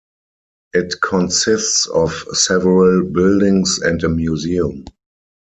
[0.73, 4.85] It consists of several buildings and a museum.